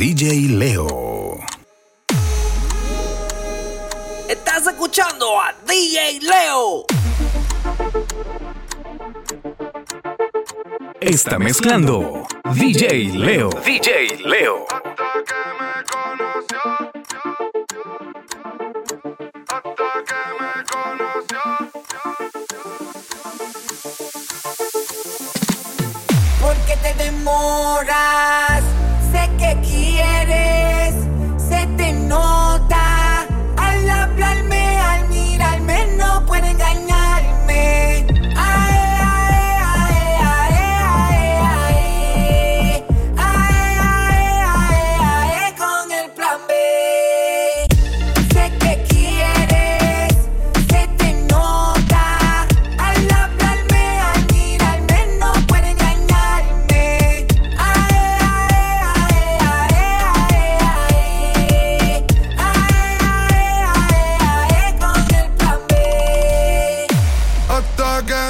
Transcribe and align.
DJ 0.00 0.48
Leo. 0.48 1.38
Estás 4.30 4.66
escuchando 4.66 5.26
a 5.38 5.52
DJ 5.68 6.20
Leo. 6.22 6.86
Está 11.02 11.38
mezclando 11.38 12.26
DJ 12.54 13.12
Leo. 13.12 13.50
DJ 13.62 14.22
Leo. 14.24 14.66
¿Por 26.40 26.56
qué 26.64 26.76
te 26.82 27.04
demoras? 27.04 28.49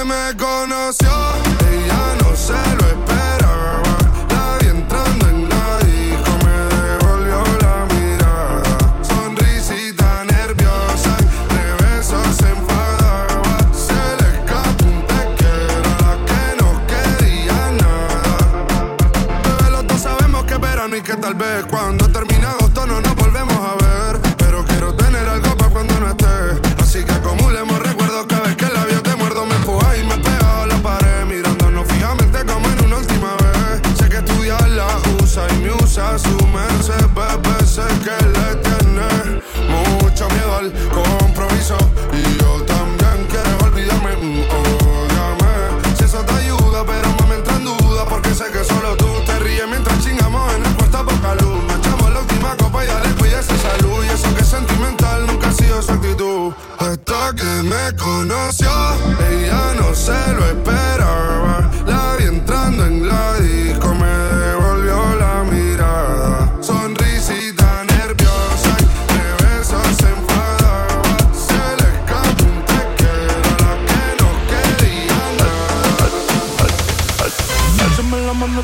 Me 0.05 0.37
conoció, 0.37 1.00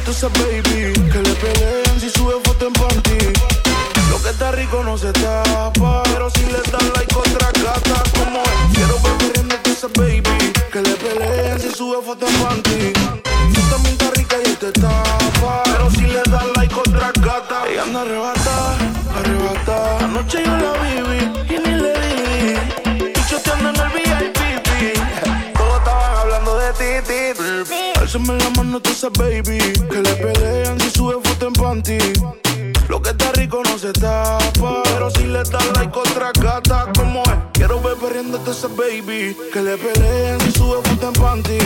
Tú 0.07 0.13
esa 0.13 0.29
baby 0.29 0.93
Que 1.11 1.19
le 1.21 1.35
peleen 1.35 2.01
si 2.01 2.09
sube 2.11 2.35
foto 2.45 2.69
en 2.69 2.73
panty. 2.75 3.19
Lo 4.09 4.23
que 4.23 4.31
está 4.31 4.53
rico 4.53 4.85
no 4.85 4.97
se 4.97 5.11
tapa 5.13 6.05
Pero 6.05 6.31
si 6.31 6.45
le 6.47 6.59
das 6.71 6.85
like 6.95 7.13
otra 7.13 7.51
gata 7.51 8.03
Como 8.17 8.41
es 8.41 8.77
Quiero 8.77 8.95
ver 9.03 9.13
corriendo 9.19 9.57
tú 9.65 9.71
esa 9.73 9.89
baby 9.89 10.53
Que 10.71 10.81
le 10.81 10.95
peleen 10.95 11.59
si 11.59 11.71
sube 11.71 12.01
foto 12.05 12.25
en 12.25 12.35
panty. 12.35 12.93
Tú 13.53 13.61
también 13.69 13.95
estás 13.95 14.13
rica 14.13 14.37
y 14.45 14.55
te 14.55 14.71
tapa 14.81 15.63
Pero 15.65 15.91
si 15.91 16.03
le 16.03 16.23
das 16.31 16.47
like 16.55 16.75
otra 16.77 17.11
gata. 17.21 17.69
Ella 17.69 17.83
anda 17.83 18.03
arrebata, 18.03 18.77
arrebata. 19.19 20.05
Anoche 20.05 20.45
yo 20.45 20.57
la 20.57 20.73
viví 20.83 21.21
y 21.53 21.59
ni 21.59 21.75
le 21.83 21.93
di. 22.01 23.11
Y 23.11 23.29
choteando 23.29 23.71
en 23.71 23.77
el 23.77 23.89
VIP 23.93 25.59
Todos 25.59 25.79
estaban 25.79 26.17
hablando 26.21 26.59
de 26.59 26.73
ti, 26.75 27.09
ti, 27.09 27.43
ti. 27.69 28.01
Alzame 28.01 28.39
la 28.39 28.51
mano 28.51 28.81
tú 28.81 28.91
esa 28.91 29.09
baby 29.11 29.76
esa 38.57 38.69
baby 38.69 39.37
Que 39.53 39.61
le 39.61 39.77
peleen 39.77 40.41
si 40.41 40.53
sube 40.53 40.81
foto 40.89 41.09
en 41.09 41.13
panty 41.13 41.59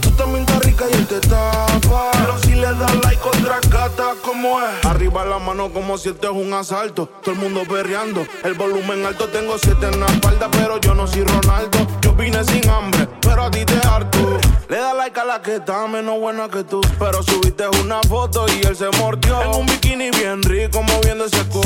Tú 0.00 0.10
también 0.12 0.40
estás 0.40 0.60
rica 0.60 0.84
y 0.90 0.94
él 0.94 1.06
te 1.06 1.20
tapa 1.20 2.10
Pero 2.12 2.38
si 2.38 2.54
le 2.54 2.72
das 2.74 2.94
like 3.02 3.22
otra 3.22 3.60
gata 3.68 4.14
Como 4.24 4.60
es 4.60 4.84
Arriba 4.84 5.24
la 5.24 5.38
mano 5.38 5.70
como 5.70 5.98
si 5.98 6.08
esto 6.08 6.30
es 6.30 6.36
un 6.36 6.52
asalto 6.54 7.06
Todo 7.22 7.34
el 7.34 7.40
mundo 7.40 7.62
perreando 7.68 8.26
El 8.42 8.54
volumen 8.54 9.04
alto 9.04 9.28
tengo 9.28 9.58
siete 9.58 9.86
en 9.86 10.00
la 10.00 10.06
espalda 10.06 10.48
Pero 10.50 10.80
yo 10.80 10.94
no 10.94 11.06
soy 11.06 11.24
Ronaldo 11.24 11.86
Yo 12.00 12.14
vine 12.14 12.42
sin 12.44 12.68
hambre 12.68 13.06
Pero 13.20 13.44
a 13.44 13.50
ti 13.50 13.64
te 13.64 13.86
harto 13.86 14.40
le 14.66 14.78
da 14.78 14.94
like 14.94 15.20
a 15.20 15.24
la 15.24 15.42
que 15.42 15.56
está 15.56 15.86
menos 15.86 16.18
buena 16.18 16.48
que 16.48 16.64
tú. 16.64 16.80
Pero 16.98 17.22
subiste 17.22 17.68
una 17.82 18.00
foto 18.08 18.46
y 18.48 18.66
él 18.66 18.74
se 18.74 18.88
mordió. 18.98 19.42
En 19.42 19.60
un 19.60 19.66
bikini 19.66 20.10
bien 20.10 20.42
rico, 20.42 20.82
moviendo 20.82 21.26
ese 21.26 21.44
cu. 21.48 21.60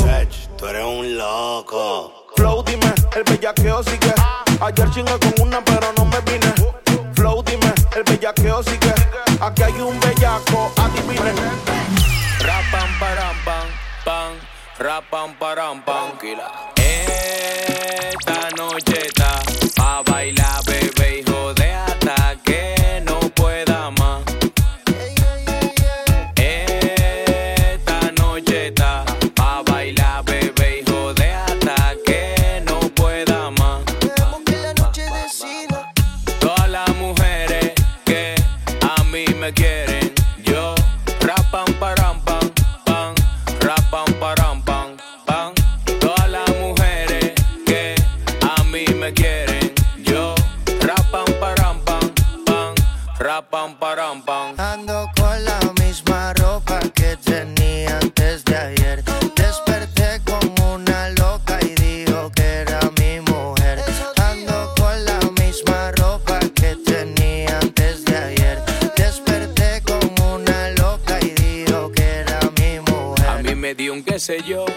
Tú 0.56 0.66
eres 0.66 0.84
un 0.84 1.16
loco. 1.16 2.26
Flow, 2.36 2.62
dime, 2.64 2.92
el 3.16 3.24
bellaqueo 3.24 3.82
sigue. 3.82 4.12
Ayer 4.60 4.90
chingué 4.90 5.18
con 5.20 5.34
una, 5.46 5.64
pero 5.64 5.92
no 5.96 6.04
me 6.04 6.20
vine. 6.22 6.52
Flow, 7.14 7.42
dime, 7.44 7.72
el 7.96 8.02
bellaqueo 8.02 8.62
sigue. 8.62 8.92
Aquí 9.40 9.62
hay 9.62 9.80
un 9.80 9.98
bellaco, 10.00 10.72
adivine. 10.76 11.32
Rapam 12.40 12.90
param 12.98 13.36
pam 13.44 13.68
pam, 14.04 14.36
rapam 14.78 15.34
param 15.38 15.82
pam. 15.82 16.18
Esta 16.76 18.50
noche 18.56 19.06
está 19.06 19.40
pa 19.76 20.02
bailar, 20.02 20.37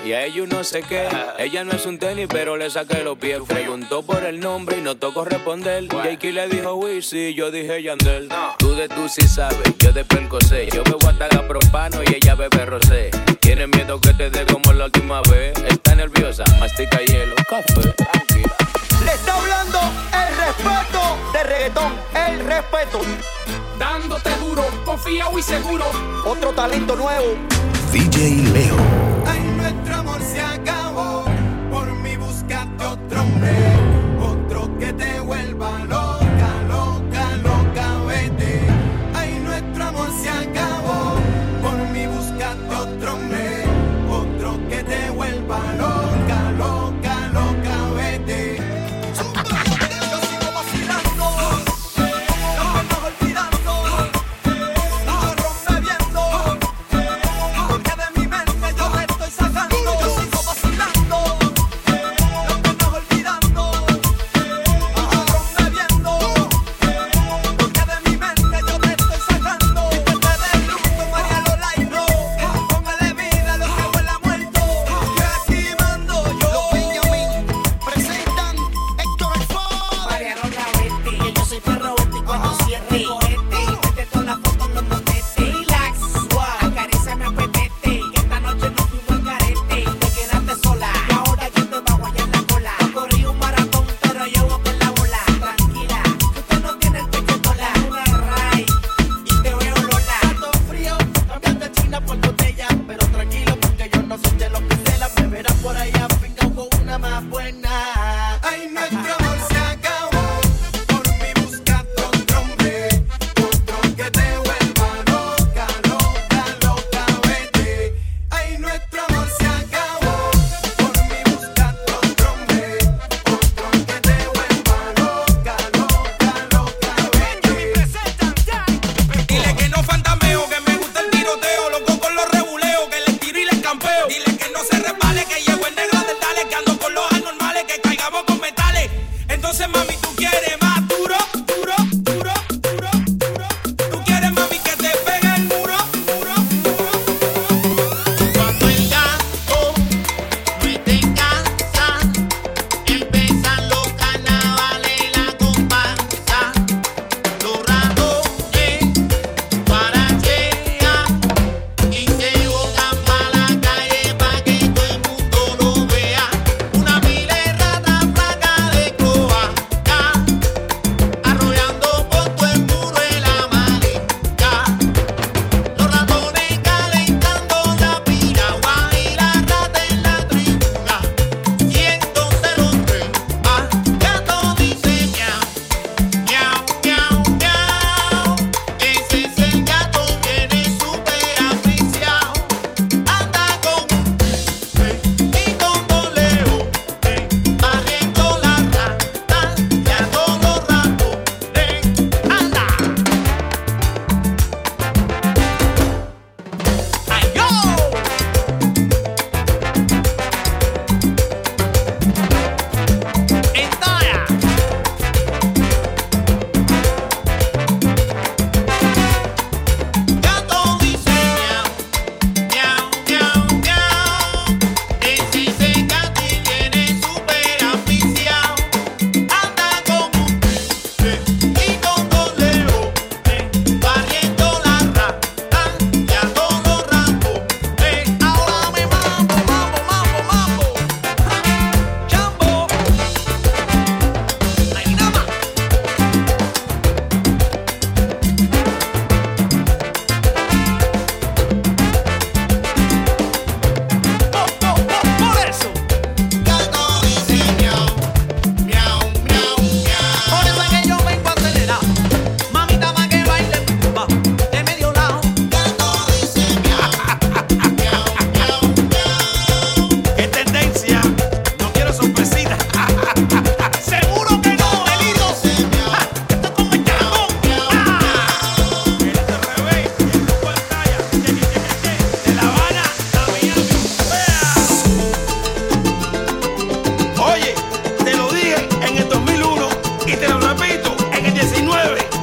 y. 0.04 0.14
A 0.14 0.22
mí 0.22 0.24
me 0.24 0.30
dio 0.32 0.44
un 0.44 0.50
que 0.50 0.62
sé 0.62 0.62
yo, 0.62 0.62
y 0.62 0.62
a 0.62 0.62
ellos 0.62 0.62
no 0.62 0.64
sé 0.64 0.84
qué. 0.84 1.08
Ella 1.38 1.64
no 1.64 1.72
es 1.72 1.86
un 1.86 1.98
tenis, 1.98 2.28
pero 2.30 2.58
le 2.58 2.70
saqué 2.70 3.04
los 3.04 3.18
pies. 3.18 3.40
Preguntó 3.48 4.04
por 4.04 4.24
el 4.24 4.40
nombre 4.40 4.78
y 4.78 4.82
no 4.82 4.96
tocó 4.96 5.26
responder. 5.26 5.88
Jakey 5.88 6.32
le 6.32 6.48
dijo 6.48 6.76
Wizzy, 6.76 7.34
yo 7.34 7.52
dije 7.52 7.82
Yandel. 7.84 8.30
Tú 8.58 8.76
de 8.76 8.88
tú 8.90 9.08
sí 9.10 9.28
sabes, 9.28 9.60
yo 9.80 9.92
de 9.92 10.06
sé. 10.48 10.68
Yo 10.74 10.84
bebo 10.84 11.08
hasta 11.08 11.48
propano 11.48 12.02
y 12.04 12.16
ella 12.16 12.36
bebe 12.36 12.66
rosé. 12.66 13.12
Tiene 13.40 13.68
miedo 13.68 14.00
que 14.00 14.14
te 14.14 14.30
dé 14.30 14.46
como 14.46 14.74
la 14.74 14.86
última 14.86 15.22
vez. 15.30 15.54
Está 15.68 15.96
nerviosa, 15.96 16.44
mastica 16.60 17.00
hielo, 17.00 17.36
café, 17.50 17.90
tranquila. 17.92 18.56
Le 19.06 19.12
está 19.12 19.36
hablando 19.36 19.80
el 20.14 20.38
respeto 20.38 21.32
de 21.34 21.44
reggaetón, 21.44 21.94
el 22.28 22.40
respeto. 22.46 23.02
Dándote 23.78 24.30
duro, 24.38 24.64
confiado 24.86 25.38
y 25.38 25.42
seguro. 25.42 25.86
Otro 26.26 26.52
talento 26.54 26.96
nuevo. 26.96 27.36
DJ 27.92 28.44
Leo. 28.54 29.11
Se 30.32 30.40
acabó. 30.40 31.26
Por 31.70 31.94
mi 32.04 32.16
buscate 32.16 32.86
otro 32.86 33.22
hombre. 33.22 33.52
Otro 34.22 34.78
que 34.80 34.94
te 34.94 35.20
vuelva 35.20 35.80
loca, 35.86 36.11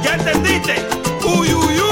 ¿Ya 0.03 0.15
entendiste? 0.15 0.75
Uy, 1.25 1.53
uy, 1.53 1.79
uy. 1.79 1.88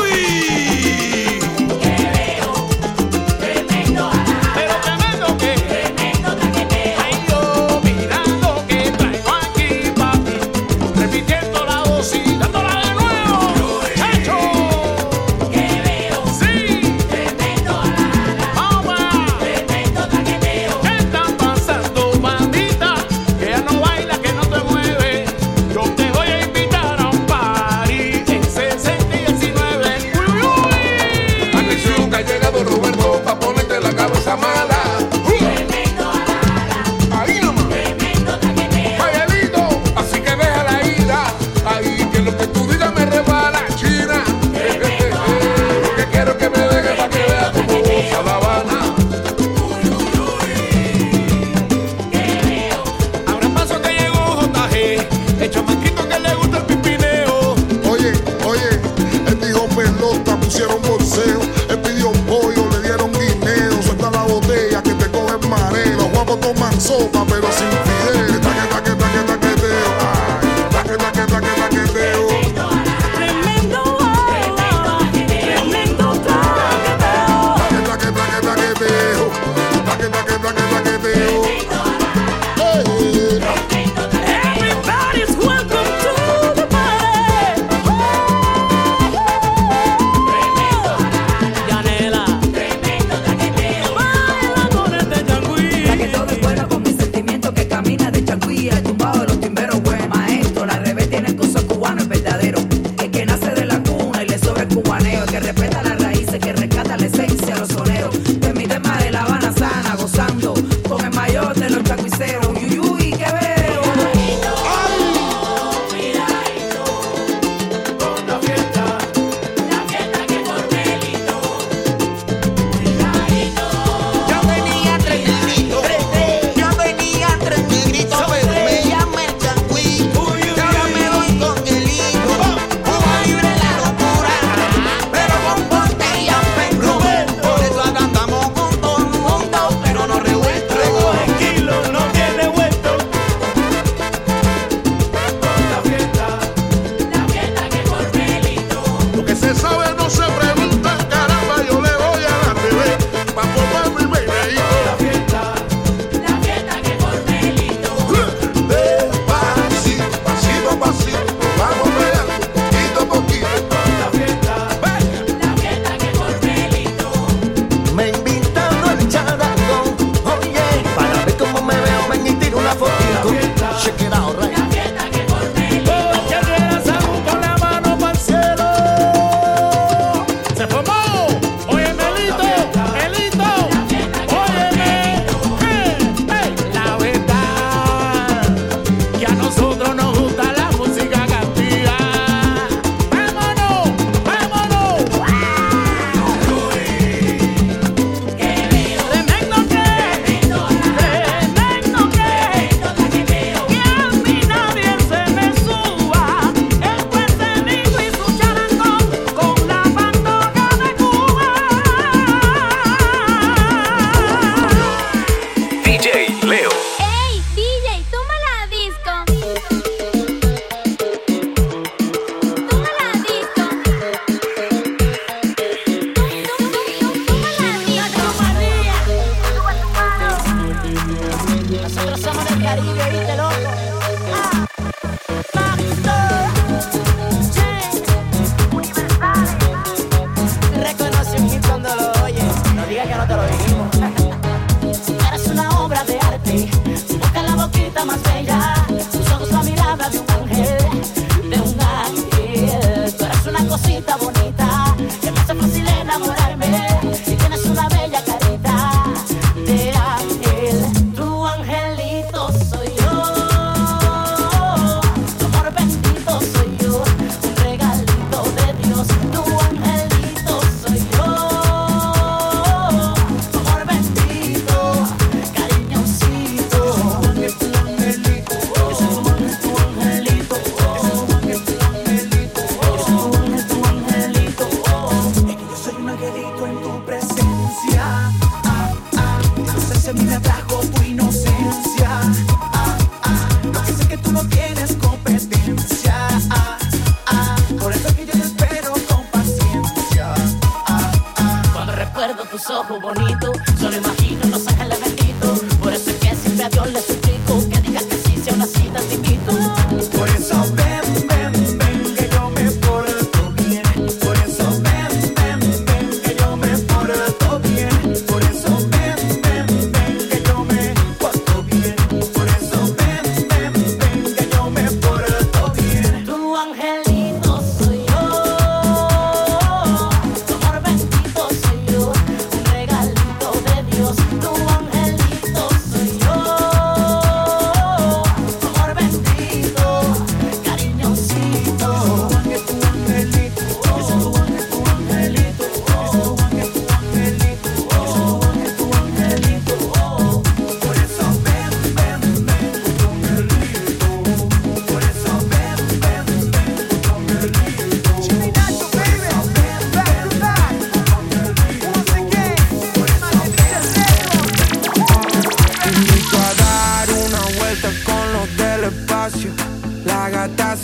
se 290.08 290.14
me 290.14 290.36
atrás. 290.36 290.57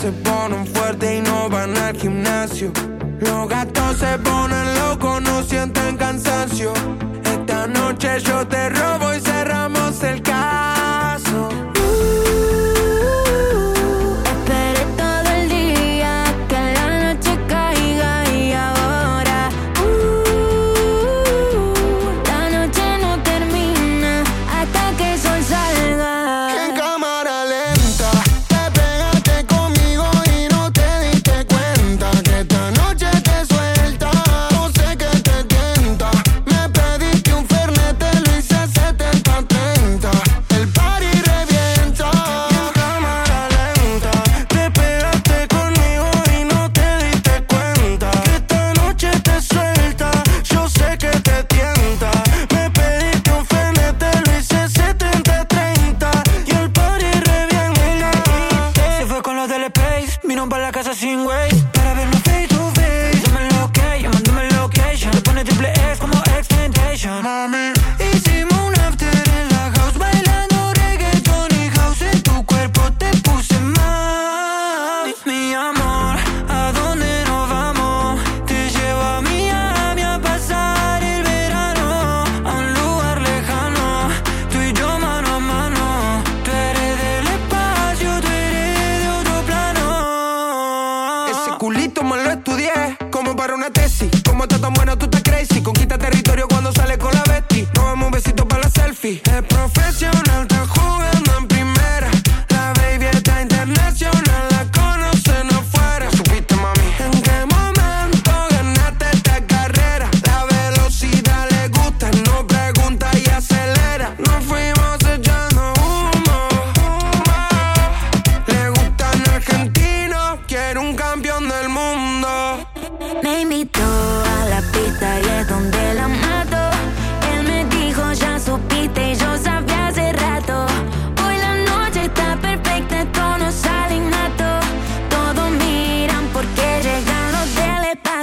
se 0.04 0.12
ponen 0.12 0.66
fuertes 0.66 1.18
y 1.18 1.22
no 1.22 1.48
van 1.48 1.74
al 1.78 1.96
gimnasio. 1.96 2.70
Los 3.20 3.48
gatos 3.48 3.96
se 3.96 4.18
ponen 4.18 4.66
locos, 4.80 5.22
no 5.22 5.42
sienten 5.42 5.96
cansancio. 5.96 6.74
Esta 7.24 7.66
noche 7.66 8.20
yo 8.20 8.46
te 8.46 8.63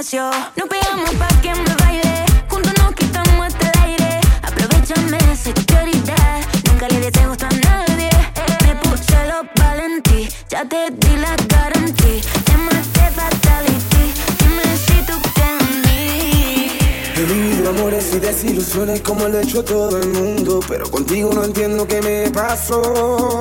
gimnasio. 0.02 0.30
Nos 0.56 0.68
pegamos 0.68 1.10
pa' 1.14 1.40
que 1.40 1.54
me 1.54 1.74
baile. 1.76 2.24
Juntos 2.48 2.72
nos 2.78 2.94
quitamos 2.94 3.46
hasta 3.46 3.70
el 3.70 3.80
aire. 3.90 4.20
Aprovechame 4.42 5.18
esa. 5.32 5.50
Nunca 6.66 6.88
le 6.88 6.98
des 6.98 7.06
este 7.06 7.26
gusto 7.26 7.46
a 7.46 7.50
nadie. 7.50 8.10
Me 8.66 8.74
puse 8.76 9.16
los 9.28 9.46
valentí. 9.56 10.28
Ya 10.48 10.64
te 10.64 10.90
di 10.90 11.16
la 11.16 11.36
garantía. 11.48 12.22
Te 12.44 12.56
maté 12.56 13.04
fatality. 13.16 14.04
Dime 14.38 14.76
si 14.86 14.96
tú 15.06 15.14
He 17.16 17.24
vivido 17.24 17.70
amores 17.70 18.14
y 18.14 18.18
desilusiones 18.18 19.00
como 19.02 19.28
lo 19.28 19.38
ha 19.38 19.42
hecho 19.42 19.64
todo 19.64 19.98
el 19.98 20.08
mundo. 20.08 20.60
Pero 20.68 20.90
contigo 20.90 21.32
no 21.32 21.44
entiendo 21.44 21.86
qué 21.86 22.00
me 22.02 22.30
pasó. 22.30 23.40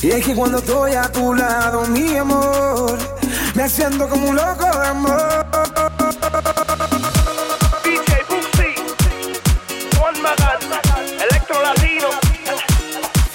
Y 0.00 0.10
es 0.10 0.24
que 0.24 0.34
cuando 0.34 0.58
estoy 0.58 0.92
a 0.92 1.10
tu 1.10 1.34
lado, 1.34 1.86
mi 1.86 2.16
amor. 2.16 3.13
Me 3.54 3.68
siento 3.68 4.08
como 4.08 4.30
un 4.30 4.36
loco 4.36 4.64
de 4.64 4.86
amor. 4.88 5.46
DJ 7.84 8.24
Juan 9.96 10.22
Magal, 10.22 10.58
Electro 11.30 11.62
Latino. 11.62 12.08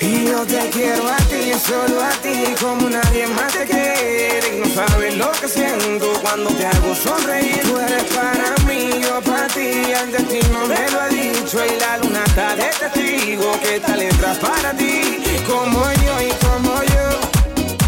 Y 0.01 0.25
yo 0.25 0.45
te 0.45 0.69
quiero 0.71 1.07
a 1.07 1.15
ti, 1.15 1.53
solo 1.65 2.03
a 2.03 2.11
ti, 2.21 2.53
como 2.59 2.89
nadie 2.89 3.27
más 3.27 3.53
te 3.53 3.65
quiere. 3.65 4.57
Y 4.57 4.59
no 4.59 4.75
sabes 4.75 5.15
lo 5.15 5.31
que 5.31 5.47
siento 5.47 6.11
cuando 6.21 6.49
te 6.49 6.65
hago 6.65 6.93
sonreír. 6.95 7.61
Tú 7.61 7.79
eres 7.79 8.03
para 8.13 8.57
mí, 8.67 9.01
yo 9.01 9.21
para 9.21 9.47
ti, 9.47 9.69
el 9.69 10.11
destino 10.11 10.67
me 10.67 10.91
lo 10.91 11.01
ha 11.01 11.07
dicho. 11.07 11.65
Y 11.65 11.79
la 11.79 11.97
luna 11.97 12.23
está 12.25 12.57
de 12.57 12.69
testigo 12.77 13.57
que 13.61 13.77
esta 13.77 13.95
letra 13.95 14.33
para 14.33 14.73
ti, 14.73 15.23
como 15.47 15.81
yo 15.93 16.21
y 16.21 16.31
como 16.45 16.83
yo. 16.83 17.29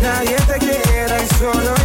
Nadie 0.01 0.37
te 0.47 0.57
quiere 0.59 1.23
y 1.23 1.35
solo 1.37 1.80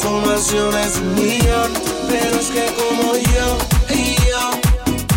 transformaciones 0.00 1.00
millón, 1.16 1.72
pero 2.08 2.38
es 2.38 2.48
que 2.48 2.66
como 2.74 3.14
yo 3.14 3.58
y 3.90 4.14
yo, 4.28 4.50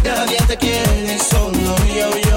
nadie 0.03 0.37
te 0.47 0.57
quiere, 0.57 1.19
solo 1.19 1.75
yo, 1.87 2.09
yo. 2.17 2.30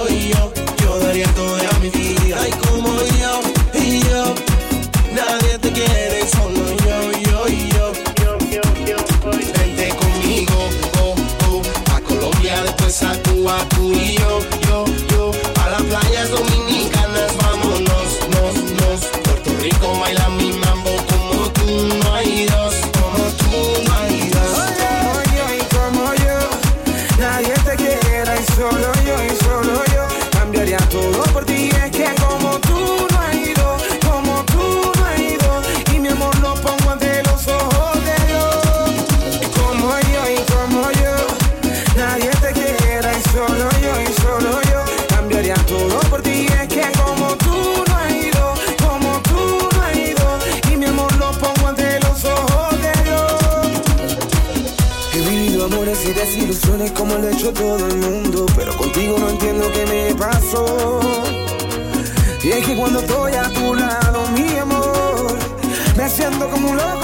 solo 43.34 43.68
yo 43.82 44.00
y 44.00 44.12
solo 44.22 44.62
yo 44.70 44.80
cambiaría 45.08 45.54
todo 45.66 45.98
por 46.10 46.22
ti. 46.22 46.46
Es 46.46 46.68
que 46.68 46.86
como 46.96 47.34
tú 47.36 47.84
no 47.88 47.96
has 47.96 48.12
ido, 48.12 48.54
como 48.86 49.20
tú 49.22 49.68
no 49.74 49.82
has 49.82 49.96
ido, 49.96 50.38
y 50.72 50.76
mi 50.76 50.86
amor 50.86 51.12
lo 51.16 51.32
pongo 51.32 51.68
ante 51.68 51.98
los 52.00 52.24
ojos 52.24 52.70
de 52.84 52.92
Dios. 53.02 53.32
He 55.14 55.18
vivido 55.28 55.64
amores 55.64 55.98
y 56.04 56.12
desilusiones 56.12 56.92
como 56.92 57.16
lo 57.16 57.26
ha 57.26 57.30
hecho 57.32 57.52
todo 57.52 57.86
el 57.86 57.96
mundo, 57.96 58.46
pero 58.56 58.76
contigo 58.76 59.16
no 59.18 59.28
entiendo 59.30 59.70
qué 59.72 59.84
me 59.86 60.14
pasó. 60.14 61.00
Y 62.42 62.50
es 62.50 62.66
que 62.66 62.76
cuando 62.76 63.00
estoy 63.00 63.32
a 63.34 63.48
tu 63.52 63.74
lado, 63.74 64.28
mi 64.36 64.58
amor, 64.58 65.36
me 65.96 66.08
siento 66.08 66.48
como 66.50 66.70
un 66.70 66.76
loco 66.76 67.03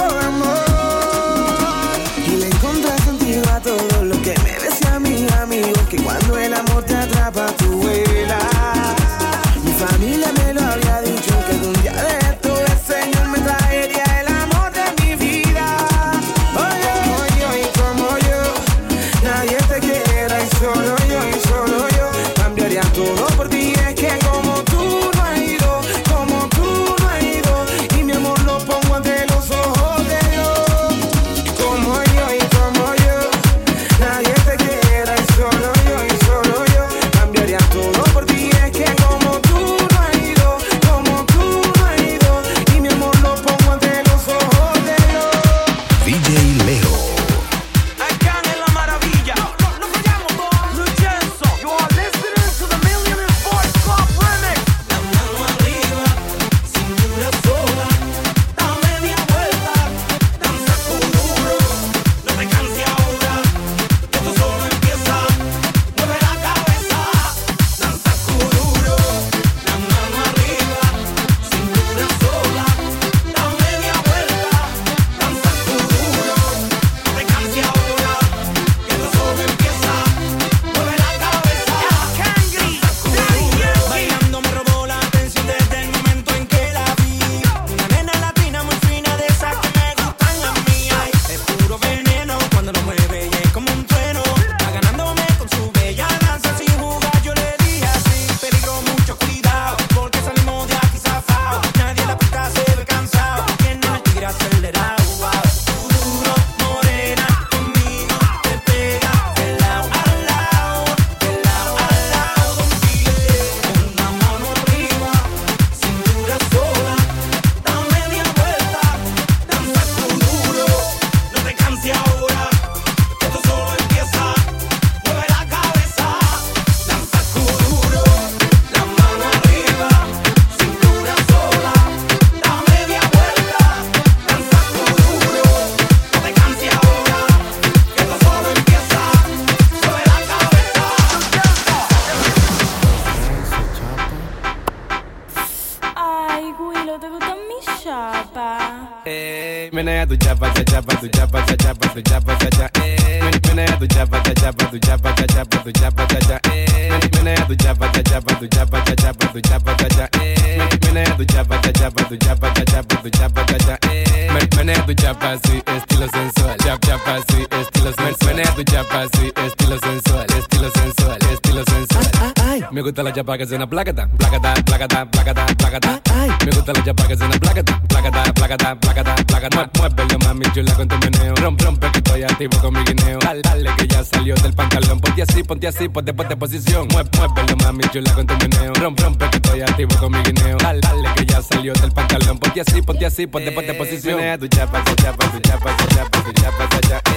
alpacas 173.30 173.52
en 173.52 173.60
la 173.60 173.66
placata, 173.68 174.08
placata, 174.18 174.54
placata, 174.64 175.06
placata, 175.06 175.46
placata. 175.56 176.02
Me 176.44 176.50
gustan 176.50 176.74
las 176.74 177.20
en 177.20 177.30
la 177.30 177.38
placata, 177.38 177.82
placata, 177.88 178.32
placata, 178.34 178.74
placata, 178.74 179.14
placata. 179.24 179.70
Muévelo, 179.78 180.18
mami 180.18 180.46
chula 180.52 180.74
con 180.74 180.88
tu 180.88 180.96
meneo. 180.98 181.34
Rompe, 181.36 181.90
que 181.92 181.98
estoy 181.98 182.22
activo 182.24 182.58
con 182.60 182.74
mi 182.74 182.80
guineo. 182.82 183.20
Dale, 183.20 183.40
dale 183.42 183.70
que 183.76 183.86
ya 183.86 184.02
salió 184.02 184.34
del 184.34 184.52
pantalón. 184.52 185.00
Ponte 185.00 185.22
así, 185.22 185.44
ponte 185.44 185.68
así, 185.68 185.88
ponte, 185.88 186.12
ponte 186.12 186.36
posición. 186.36 186.88
Muévelo, 186.88 187.56
mami 187.62 187.84
chula 187.92 188.12
con 188.14 188.26
tu 188.26 188.34
meneo. 188.36 188.72
Rompe, 188.74 189.30
que 189.30 189.36
estoy 189.36 189.60
activo 189.60 189.96
con 190.00 190.10
mi 190.10 190.18
guineo. 190.22 190.56
Dale, 190.58 190.80
dale 190.80 191.08
que 191.14 191.26
ya 191.26 191.40
salió 191.40 191.72
del 191.74 191.92
pantalón. 191.92 192.38
Ponte 192.38 192.60
así, 192.62 192.82
ponte 192.82 193.06
así, 193.06 193.28
ponte, 193.28 193.52
ponte 193.52 193.74
posición. 193.74 194.16
Menea 194.16 194.38
tu 194.38 194.48
chapa, 194.48 194.82
tu 194.82 194.94
chapa, 194.96 195.30
tu 195.30 195.38
chapa, 195.38 195.76
tu 195.76 195.94
chapa, 195.94 196.22
tu 196.24 196.32
chapa, 196.32 196.68
tu 196.68 196.88
chapa. 196.88 197.10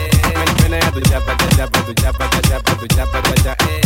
Tu 0.93 1.02
chapa, 1.02 1.36
tu 1.36 1.49
chapa, 1.56 1.88
tu 1.88 1.93
chapa, 1.93 2.78
tu 2.78 2.88
chapa, 2.88 3.21
tu. 3.23 3.83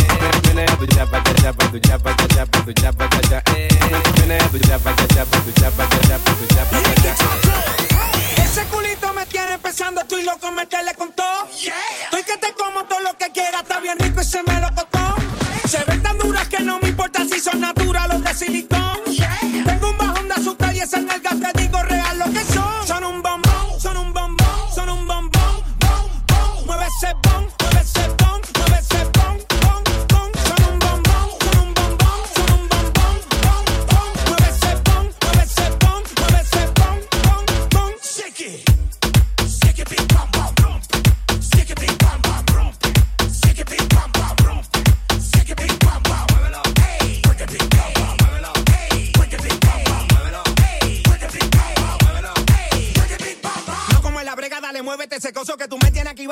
Ese 8.42 8.64
culito 8.64 9.12
me 9.14 9.26
tiene 9.26 9.58
pensando, 9.58 10.00
estoy 10.00 10.22
loco, 10.24 10.50
meterle 10.52 10.94
con 10.94 11.12
todo. 11.12 11.48
Estoy 12.04 12.22
que 12.24 12.36
te 12.38 12.52
como 12.54 12.84
todo 12.84 13.00
lo 13.00 13.16
que 13.16 13.30
quiera, 13.32 13.60
está 13.60 13.80
bien 13.80 13.98
rico 13.98 14.20
y 14.20 14.24
se 14.24 14.42
me 14.42 14.60
lo 14.60 14.68
costó. 14.74 15.16
Se 15.68 15.84
ven 15.84 16.02
tan 16.02 16.18
duras 16.18 16.48
que 16.48 16.60
no 16.60 16.78
me 16.80 16.88
importa 16.88 17.24
si 17.24 17.40
son 17.40 17.60
naturales 17.60 18.16
o 18.16 18.20
de 18.20 18.34
silicón. 18.34 18.98
Tengo 19.64 19.90
un 19.90 19.98
bajón 19.98 20.28
de 20.28 20.34
azúcar 20.34 20.74
y 20.74 20.80
esa 20.80 20.98
nalga 21.00 21.30
te 21.30 21.60
digo 21.60 21.82
real 21.82 22.18
lo 22.18 22.24
que 22.32 22.44
son. 22.44 22.86
Son 22.86 23.04
un 23.04 23.22
bombón, 23.22 23.80
son 23.80 23.96
un 23.96 24.12
bombón, 24.12 24.74
son 24.74 24.88
un 24.88 25.06
bombón, 25.06 25.62
bon. 25.78 26.66
Mueve 26.66 26.86
ese 26.86 27.12
bombón. 27.22 27.47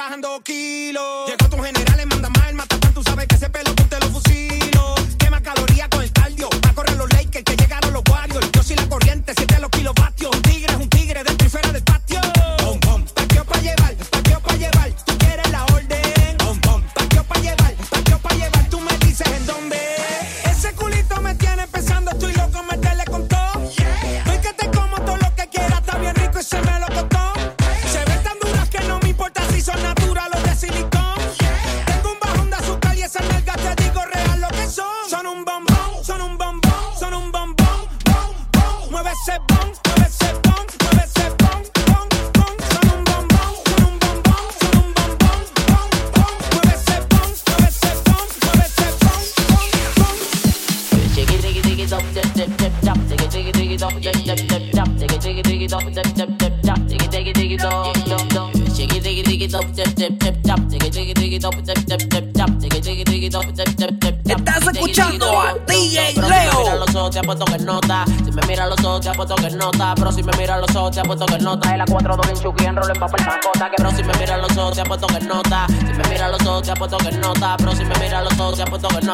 Bajando 0.06 0.40
kilos. 0.40 1.45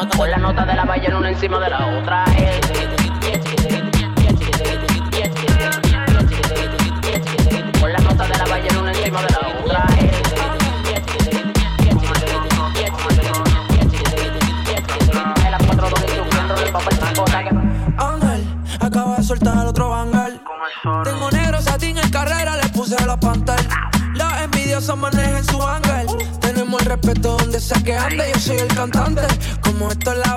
Nota 0.03 0.17
Con 0.17 0.31
la 0.31 0.37
nota 0.37 0.65
de 0.65 0.73
la 0.73 0.85
ballena 0.85 1.17
una 1.17 1.29
encima 1.29 1.59
de 1.59 1.69
la 1.69 1.97
otra 1.97 2.25
eh. 2.37 2.59
Con 7.79 7.91
la 7.91 7.99
nota 7.99 8.27
de 8.27 8.37
la 8.37 8.45
ballena 8.45 8.79
una 8.79 8.91
encima 8.91 9.21
de 9.21 9.29
la 9.29 9.39
otra 9.63 9.85
eh. 9.99 10.11
La 15.51 15.57
4 15.57 15.89
2 15.89 16.01
en 16.01 16.07
Chucky 16.15 16.37
en 16.37 16.49
rol 16.49 16.59
en 16.65 16.73
papel 16.73 16.99
macota 16.99 17.43
que 17.43 17.49
Ángel, 17.97 18.43
acaba 18.79 19.17
de 19.17 19.23
soltar 19.23 19.67
otro 19.67 19.89
bangal. 19.89 20.41
Tengo 21.03 21.31
negro 21.31 21.61
satín 21.61 21.97
en 21.97 22.09
carrera, 22.09 22.57
le 22.57 22.67
puse 22.69 22.95
la 23.05 23.19
pantalla. 23.19 23.91
Los 24.15 24.33
envidiosos 24.41 24.97
manejan 24.97 25.43
su 25.45 25.61
ángel. 25.61 26.07
Tenemos 26.41 26.81
el 26.81 26.87
respeto 26.87 27.37
donde 27.37 27.59
sea 27.59 27.81
que 27.83 27.95
ande, 27.95 28.23
yo 28.33 28.39
soy 28.39 28.57
el 28.57 28.67
cantante. 28.67 29.21
Como 29.73 29.89
esto 29.89 30.11
es 30.11 30.19
la 30.19 30.35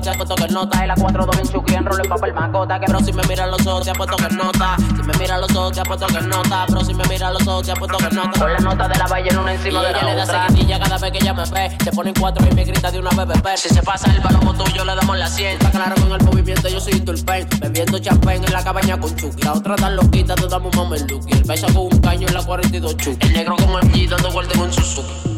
te 0.00 0.10
apuesto 0.10 0.34
que 0.34 0.48
nota 0.48 0.84
Y 0.84 0.88
la 0.88 0.94
4 0.94 1.26
2 1.26 1.38
en 1.38 1.48
Chucky 1.48 1.74
en 1.74 1.84
rol 1.84 2.00
en 2.02 2.08
papel 2.08 2.34
macota 2.34 2.78
Que 2.78 2.86
pero 2.86 3.00
si 3.00 3.12
me 3.12 3.22
mira 3.24 3.46
los 3.46 3.66
ojos 3.66 3.84
te 3.84 3.90
apuesto 3.90 4.16
que 4.16 4.34
nota. 4.34 4.76
Si 4.76 5.02
me 5.02 5.12
mira 5.18 5.38
los 5.38 5.54
ojos 5.54 5.72
te 5.72 5.80
apuesto 5.80 6.06
que 6.06 6.20
nota 6.22 6.64
Pero 6.66 6.84
si 6.84 6.94
me 6.94 7.04
mira 7.04 7.30
los 7.30 7.46
ojos 7.46 7.66
te 7.66 7.72
apuesto 7.72 7.98
que 7.98 8.14
nota. 8.14 8.40
Con 8.40 8.52
la 8.52 8.58
nota 8.58 8.88
de 8.88 8.98
la 8.98 9.06
ballena 9.06 9.40
una 9.40 9.54
encima 9.54 9.82
de 9.82 9.92
la 9.92 9.98
otra 9.98 10.14
le 10.14 10.26
da 10.26 10.48
seguidilla 10.48 10.78
cada 10.80 10.98
vez 10.98 11.12
que 11.12 11.18
ella 11.18 11.34
me 11.34 11.44
ve 11.44 11.76
Se 11.82 11.92
ponen 11.92 12.14
cuatro 12.18 12.46
y 12.50 12.54
me 12.54 12.64
grita 12.64 12.90
de 12.90 12.98
una 12.98 13.10
bebé 13.10 13.56
Si 13.56 13.68
se 13.68 13.82
pasa 13.82 14.10
el 14.10 14.20
palomo 14.20 14.54
tuyo 14.54 14.84
le 14.84 14.94
damos 14.94 15.16
la 15.18 15.28
100 15.28 15.52
Está 15.52 15.70
claro 15.70 15.94
con 15.96 16.12
el 16.12 16.22
movimiento 16.24 16.68
yo 16.68 16.80
soy 16.80 17.00
turpen 17.00 17.48
Bebiendo 17.60 17.98
champán 17.98 18.44
en 18.44 18.52
la 18.52 18.62
cabaña 18.62 18.98
con 18.98 19.14
Chucky. 19.16 19.42
La 19.42 19.52
otra 19.54 19.76
tan 19.76 19.96
loquita 19.96 20.34
te 20.34 20.46
damos 20.48 20.74
mameluki 20.76 21.32
El 21.32 21.44
beso 21.44 21.66
con 21.68 21.92
un 21.92 22.00
caño 22.00 22.28
en 22.28 22.34
la 22.34 22.42
42 22.44 22.96
Chucky. 22.96 23.26
El 23.26 23.32
negro 23.32 23.56
como 23.56 23.78
el 23.78 23.92
G 23.92 24.08
dando 24.08 24.30
vuelta 24.30 24.58
con 24.58 24.72
Suzuki. 24.72 25.36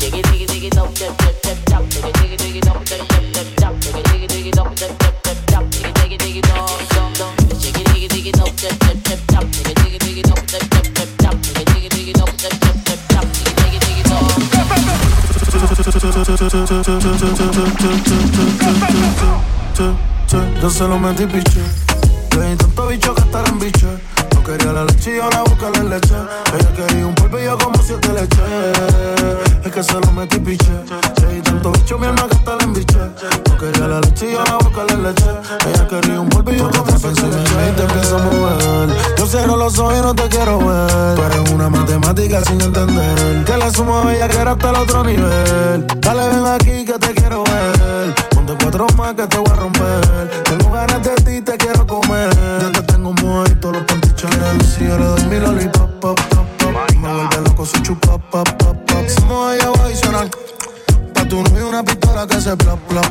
Diggy 0.00 0.39
No 20.60 20.68
solamente 20.68 21.24
bicho, 21.24 21.60
le 22.36 22.50
di 22.50 22.56
tanto 22.56 22.86
bicho 22.88 23.14
que 23.14 23.22
estar 23.22 23.48
en 23.48 23.58
bicho. 23.58 23.88
Quería 24.50 24.72
la 24.72 24.84
leche 24.84 25.16
y 25.16 25.20
ahora 25.20 25.42
busca 25.42 25.70
la 25.70 25.84
leche. 25.84 26.14
Ella 26.52 26.72
quería 26.74 27.06
un 27.06 27.14
polvo 27.14 27.38
y 27.38 27.44
yo 27.44 27.56
como 27.56 27.80
siete 27.84 28.08
leche. 28.12 28.42
Es 29.64 29.70
que 29.70 29.80
se 29.80 29.92
lo 29.92 30.10
metí 30.10 30.40
piche. 30.40 30.72
Di 31.30 31.40
tanto 31.40 31.70
bicho 31.70 31.96
mi 31.96 32.08
alma 32.08 32.26
que 32.26 32.34
hasta 32.34 32.56
la 32.56 32.64
embiche. 32.64 32.98
No 32.98 33.56
quería 33.56 33.86
la 33.86 34.00
leche 34.00 34.32
y 34.32 34.34
ahora 34.34 34.56
busca 34.56 34.82
la 34.88 35.08
leche. 35.08 35.30
Ella 35.68 35.86
quería 35.86 36.20
un 36.20 36.28
polvo 36.28 36.50
y 36.50 36.56
yo 36.56 36.68
como 36.68 36.98
siete 36.98 37.22
leche. 37.22 37.54
Y 37.68 37.76
te 37.76 37.82
empiezo 37.84 38.16
a 38.16 38.22
mover. 38.22 38.96
Yo 39.18 39.26
cierro 39.26 39.56
los 39.56 39.78
ojos 39.78 39.94
y 39.96 40.02
no 40.02 40.14
te 40.16 40.28
quiero 40.28 40.58
ver. 40.58 41.14
Tú 41.14 41.22
eres 41.22 41.50
una 41.52 41.70
matemática 41.70 42.42
sin 42.42 42.60
entender. 42.60 43.44
Que 43.44 43.56
le 43.56 43.70
sumo 43.70 44.00
a 44.00 44.12
ella 44.12 44.28
que 44.28 44.36
era 44.36 44.50
hasta 44.50 44.70
el 44.70 44.76
otro 44.76 45.04
nivel. 45.04 45.86
Dale, 46.00 46.28
ven 46.28 46.46
aquí 46.46 46.84
que 46.84 46.98
te 46.98 47.14
quiero 47.14 47.44
ver. 47.44 48.14
Ponte 48.30 48.56
cuatro 48.60 48.88
más 48.96 49.14
que 49.14 49.28
te 49.28 49.38
voy 49.38 49.48
a 49.48 49.54
romper. 49.54 50.42
Tengo 50.42 50.72
ganas 50.72 51.02
de 51.04 51.14
ti, 51.22 51.40
te 51.40 51.56
quiero 51.56 51.86
comer. 51.86 52.30
Ya 52.60 52.72
te 52.72 52.82
tengo 52.82 53.12
muerto, 53.12 53.70
los 53.70 53.82
pantichones. 54.20 54.66
Si 54.74 54.84
yo 54.84 54.98
le 54.98 55.04
doy 55.04 55.24
mi 55.26 55.38
lollipop, 55.38 55.90
pop, 56.00 56.20
pop, 56.28 56.46
pop. 56.58 56.94
Me 56.96 57.12
vuelve 57.12 57.40
loco 57.44 57.64
su 57.64 57.80
chupa, 57.80 58.18
pop, 58.18 58.48
pop, 58.58 58.76
pop. 58.86 59.08
Somos 59.08 59.54
ella 59.54 59.72
adicional. 59.84 60.30
Pa' 61.14 61.24
tu 61.24 61.42
novio 61.42 61.68
una 61.68 61.82
pistola 61.82 62.26
que 62.26 62.40
se 62.40 62.56
plop, 62.56 62.78
plop, 62.88 63.09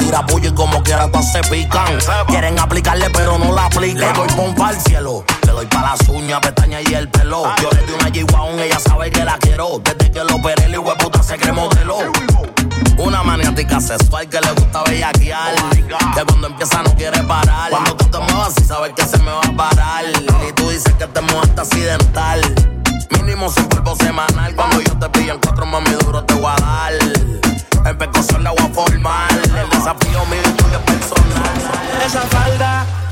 tira 0.00 0.26
puño 0.26 0.48
y 0.48 0.54
como 0.54 0.82
quiera 0.82 1.06
todas 1.08 1.30
se 1.30 1.40
pican. 1.42 1.98
Quieren 2.26 2.58
aplicarle 2.58 3.08
pero 3.10 3.38
no 3.38 3.54
la 3.54 3.66
aplican. 3.66 4.00
Le 4.00 4.12
doy 4.12 4.28
pompa 4.30 4.68
al 4.68 4.80
cielo. 4.80 5.19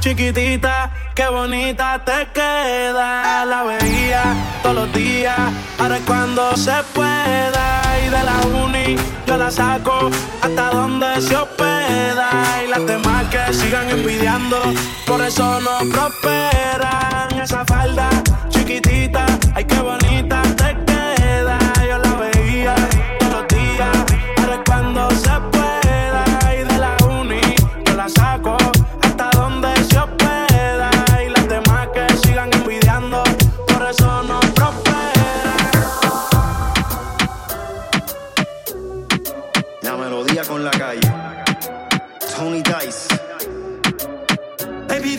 chiquitita, 0.09 0.91
qué 1.15 1.29
bonita 1.29 2.03
te 2.03 2.29
queda. 2.33 3.45
La 3.45 3.63
veía 3.65 4.23
todos 4.63 4.77
los 4.77 4.93
días, 4.95 5.39
ahora 5.79 5.99
es 5.99 6.05
cuando 6.07 6.57
se 6.57 6.73
pueda. 6.95 7.83
Y 8.03 8.09
de 8.09 8.23
la 8.25 8.65
uni 8.65 8.97
yo 9.27 9.37
la 9.37 9.51
saco 9.51 10.11
hasta 10.41 10.71
donde 10.71 11.21
se 11.21 11.37
hospeda. 11.37 12.31
Y 12.65 12.69
las 12.69 12.87
demás 12.87 13.25
que 13.27 13.53
sigan 13.53 13.91
envidiando, 13.91 14.57
por 15.07 15.21
eso 15.21 15.61
no 15.61 15.79
prosperan. 15.91 17.41
Esa 17.43 17.65
falda 17.67 18.09
chiquitita, 18.49 19.27
ay 19.55 19.65
qué 19.65 19.79
bonita 19.81 20.08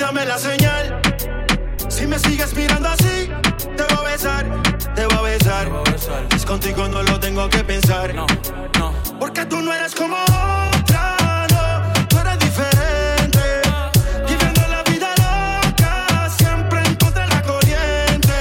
dame 0.09 0.25
la 0.25 0.39
señal. 0.39 1.01
Si 1.87 2.07
me 2.07 2.17
sigues 2.17 2.55
mirando 2.55 2.89
así, 2.89 3.29
te 3.77 3.83
voy 3.83 4.05
a 4.05 4.09
besar, 4.09 4.45
te 4.95 5.05
voy 5.05 5.17
a 5.17 5.21
besar. 5.21 5.69
Es 6.35 6.45
contigo 6.45 6.87
no 6.87 7.03
lo 7.03 7.19
tengo 7.19 7.47
que 7.47 7.63
pensar. 7.63 8.15
No, 8.15 8.25
no. 8.79 8.91
Porque 9.19 9.45
tú 9.45 9.57
no 9.61 9.71
eres 9.71 9.93
como 9.93 10.15
otra, 10.15 11.45
no. 11.51 12.07
Tú 12.07 12.17
eres 12.17 12.39
diferente. 12.39 13.61
Viviendo 14.27 14.61
la 14.67 14.81
vida 14.89 15.09
loca, 15.23 16.29
siempre 16.39 16.79
en 16.85 16.95
contra 16.95 17.27
de 17.27 17.35
la 17.35 17.41
corriente. 17.43 18.33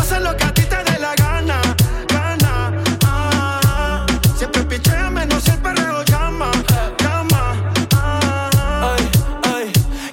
Haces 0.00 0.22
lo 0.22 0.34
que 0.34 0.44
a 0.44 0.54
ti 0.54 0.62
te 0.62 0.84
dé 0.84 0.98
la 0.98 1.14
gana, 1.16 1.60
gana. 2.08 2.72
Ah, 3.04 4.06
siempre 4.38 4.62
pichea, 4.62 5.10
menos 5.10 5.46
el 5.48 5.58
perreo 5.58 6.02
llama, 6.04 6.50
llama. 6.98 7.56
Ah, 7.92 8.96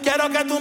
quiero 0.04 0.30
que 0.30 0.44
tú 0.46 0.57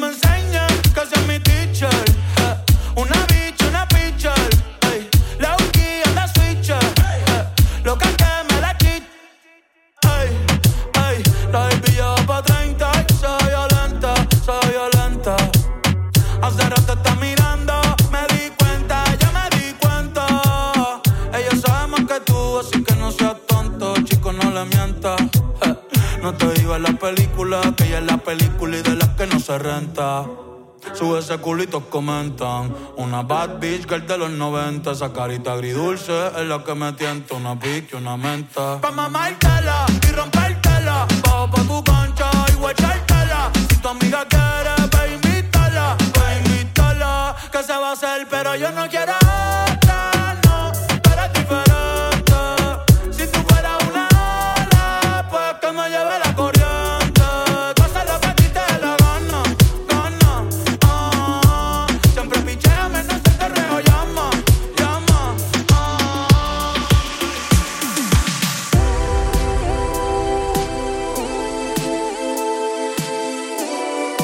comentan. 31.84 32.74
Una 32.96 33.22
bad 33.22 33.58
bitch 33.60 33.88
girl 33.88 34.06
de 34.06 34.18
los 34.18 34.30
90. 34.30 34.90
Esa 34.90 35.12
carita 35.12 35.52
agridulce 35.52 36.28
es 36.36 36.46
la 36.46 36.62
que 36.64 36.74
me 36.74 36.92
tienta. 36.92 37.34
Una 37.34 37.58
pique, 37.58 37.96
una 37.96 38.16
menta. 38.16 38.80
Pa' 38.80 38.90
mamártela 38.90 39.86
y 40.08 40.12
romper 40.12 40.35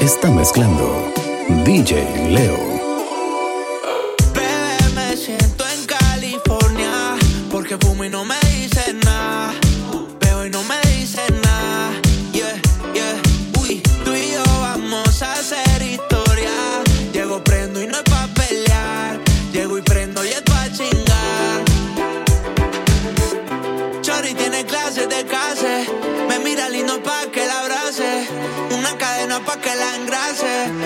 está 0.02 0.30
mezclando 0.32 1.12
DJ 1.64 2.28
Leo. 2.30 2.71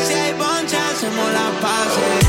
Se 0.05 0.15
hai 0.15 0.35
buon 0.35 0.69
semmo 0.69 1.31
la 1.31 1.51
pace 1.61 2.26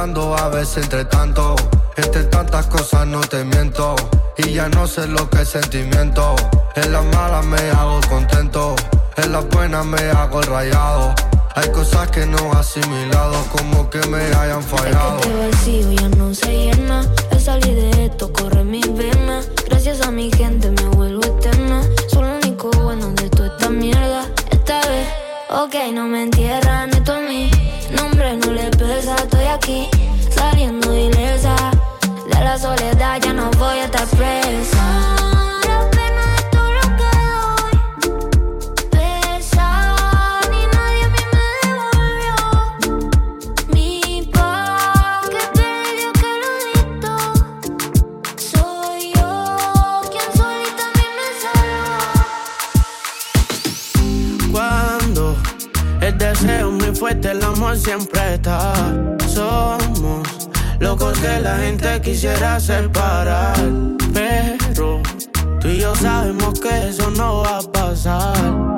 a 0.00 0.48
veces 0.48 0.84
entre 0.84 1.04
tanto. 1.06 1.56
Entre 1.96 2.22
tantas 2.24 2.66
cosas 2.66 3.04
no 3.04 3.20
te 3.20 3.42
miento. 3.44 3.96
Y 4.36 4.52
ya 4.52 4.68
no 4.68 4.86
sé 4.86 5.08
lo 5.08 5.28
que 5.28 5.42
es 5.42 5.48
sentimiento. 5.48 6.36
En 6.76 6.92
las 6.92 7.04
malas 7.06 7.44
me 7.44 7.58
hago 7.70 7.98
contento. 8.08 8.76
En 9.16 9.32
las 9.32 9.48
buenas 9.48 9.84
me 9.84 9.98
hago 10.10 10.40
el 10.40 10.46
rayado. 10.46 11.14
Hay 11.56 11.68
cosas 11.72 12.08
que 12.12 12.24
no 12.26 12.38
he 12.38 12.56
asimilado, 12.56 13.42
como 13.50 13.90
que 13.90 13.98
me 14.06 14.22
hayan 14.36 14.62
fallado. 14.62 15.18
Este 15.18 15.34
vacío 15.34 15.92
ya 15.92 16.08
no 16.10 16.32
se 16.32 16.52
llena. 16.52 17.04
Al 17.32 17.40
salir 17.40 17.74
de 17.74 18.04
esto 18.06 18.32
corre 18.32 18.62
mi 18.62 18.82
vena. 18.82 19.40
Gracias 19.66 20.00
a 20.02 20.12
mi 20.12 20.30
gente 20.30 20.70
me 20.70 20.88
vuelvo 20.90 21.24
eterna. 21.24 21.82
Soy 22.06 22.22
lo 22.22 22.36
único 22.36 22.70
bueno 22.70 23.08
de 23.14 23.28
toda 23.30 23.48
esta 23.48 23.68
mierda. 23.68 24.26
Esta 24.52 24.78
vez, 24.78 25.08
ok, 25.50 25.74
no 25.92 26.04
me 26.04 26.22
entierran 26.22 26.77
De 32.60 33.27
gente 61.68 62.00
quisiera 62.00 62.58
separar. 62.58 63.54
Pero 64.14 65.02
tú 65.60 65.68
y 65.68 65.80
yo 65.80 65.94
sabemos 65.94 66.58
que 66.60 66.88
eso 66.88 67.10
no 67.10 67.42
va 67.42 67.58
a 67.58 67.62
pasar. 67.62 68.76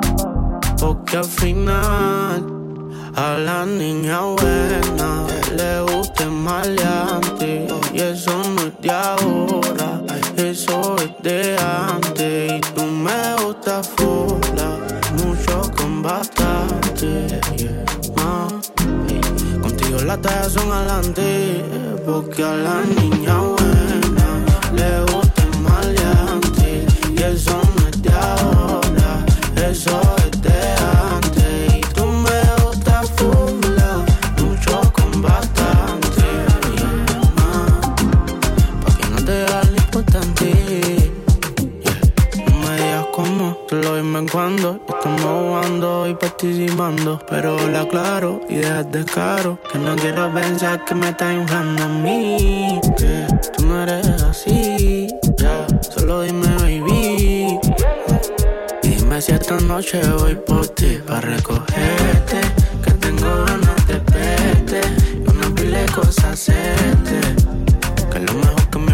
Porque 0.77 1.17
al 1.17 1.31
final 1.41 2.45
a 3.15 3.37
la 3.47 3.65
niña 3.65 4.19
buena 4.21 5.25
le 5.55 5.81
gusta 5.89 6.23
el 6.23 6.31
maleante. 6.31 7.67
Y 7.93 7.99
eso 8.01 8.33
no 8.55 8.61
es 8.61 8.81
de 8.81 8.91
ahora, 8.91 9.89
eso 10.35 10.95
es 10.97 11.13
de 11.23 11.57
antes. 11.57 12.53
Y 12.57 12.61
tú 12.75 12.83
me 13.05 13.21
gustas 13.41 13.89
fulla, 13.95 14.69
mucho 15.21 15.71
con 15.77 16.01
bastante. 16.01 17.39
Contigo 19.61 19.97
las 20.05 20.21
tallas 20.21 20.53
son 20.53 20.71
adelante, 20.71 21.63
porque 22.05 22.43
a 22.43 22.53
la 22.55 22.81
niña 22.83 23.50
Pero 47.29 47.55
la 47.69 47.81
aclaro 47.81 48.41
y 48.49 48.55
dejas 48.55 48.91
de 48.91 49.05
caro. 49.05 49.59
Que 49.71 49.77
no 49.77 49.95
quiero 49.95 50.33
pensar 50.33 50.83
que 50.85 50.95
me 50.95 51.09
estás 51.09 51.35
inflando 51.35 51.83
a 51.83 51.87
mí. 51.87 52.81
Que 52.97 53.27
tú 53.55 53.67
no 53.67 53.83
eres 53.83 54.07
así. 54.23 55.07
Ya, 55.37 55.67
solo 55.81 56.23
dime, 56.23 56.47
baby. 56.55 57.59
Y 58.81 58.87
dime 58.87 59.21
si 59.21 59.33
esta 59.33 59.59
noche 59.59 60.01
voy 60.17 60.33
por 60.33 60.67
ti 60.69 60.99
para 61.05 61.21
recogerte. 61.21 62.41
Que 62.83 62.91
tengo 62.93 63.45
ganas 63.45 63.87
de 63.87 63.99
verte. 63.99 64.81
Y 65.13 65.29
una 65.29 65.53
pila 65.53 65.77
de 65.77 65.91
cosas 65.91 66.25
hacerte. 66.25 67.40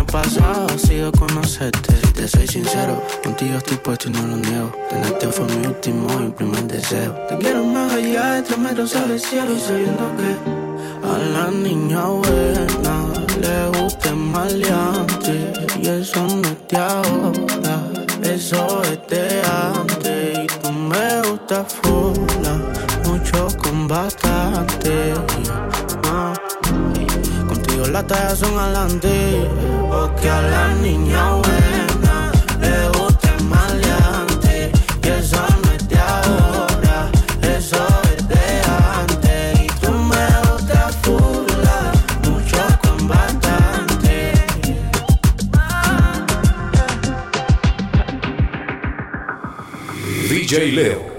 Pasado 0.08 0.68
ha 0.74 0.78
sido 0.78 1.12
conocerte. 1.12 1.96
Si 2.04 2.14
te 2.14 2.28
soy 2.28 2.48
sincero, 2.48 3.02
contigo 3.24 3.58
estoy 3.58 3.78
puesto 3.78 4.10
y 4.10 4.12
no 4.12 4.28
lo 4.28 4.38
niego. 4.38 4.72
Tenerte 4.90 5.28
fue 5.28 5.46
mi 5.46 5.68
último 5.68 6.08
y 6.26 6.30
primer 6.32 6.64
deseo. 6.64 7.14
Te 7.30 7.38
quiero 7.38 7.64
más 7.64 7.94
allá 7.94 8.34
de 8.34 8.42
tres 8.44 8.58
metros 8.58 8.96
al 8.96 9.20
cielo, 9.20 9.58
sabiendo 9.60 10.06
que 10.18 11.08
a 11.08 11.18
la 11.18 11.52
niña 11.52 12.06
buena 12.06 12.96
le 13.42 13.80
gusta 13.80 14.10
el 14.10 14.16
maleante. 14.16 15.54
Y 15.82 15.88
eso 15.88 16.28
no 16.28 16.48
es 16.48 18.22
de 18.22 18.34
eso 18.34 18.82
es 18.84 19.08
de 19.08 19.42
antes. 19.44 20.40
Y 20.44 20.48
tú 20.48 20.72
me 20.72 21.22
gustas 21.30 21.74
full, 21.82 22.18
mucho 23.06 23.48
con. 23.58 23.78
Las 27.98 28.06
tallas 28.06 28.38
son 28.38 28.60
adelante, 28.60 29.50
porque 29.90 30.30
a 30.30 30.42
la 30.44 30.68
niña 30.76 31.32
buena 31.34 32.32
le 32.62 32.90
gusta 32.90 33.36
el 33.36 33.44
maleante. 33.46 34.72
Y 35.04 35.08
eso 35.08 35.44
no 35.64 35.72
es 35.72 35.90
de 35.90 35.98
ahora, 35.98 37.10
eso 37.42 37.88
es 38.16 38.28
de 38.28 38.62
antes. 39.02 39.62
Y 39.62 39.68
tú 39.82 39.92
me 39.94 40.28
gustas 40.48 40.96
full, 40.98 42.30
mucho 42.30 42.62
con 42.84 43.08
bastante. 43.08 44.32
DJ 50.30 50.72
Leo. 50.72 51.17